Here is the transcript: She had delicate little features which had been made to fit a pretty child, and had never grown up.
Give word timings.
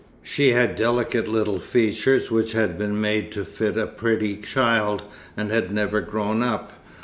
She 0.23 0.53
had 0.53 0.75
delicate 0.75 1.27
little 1.27 1.59
features 1.59 2.31
which 2.31 2.53
had 2.53 2.75
been 2.75 2.99
made 2.99 3.31
to 3.33 3.45
fit 3.45 3.77
a 3.77 3.85
pretty 3.85 4.35
child, 4.35 5.03
and 5.37 5.51
had 5.51 5.71
never 5.71 6.01
grown 6.01 6.41
up. 6.41 6.73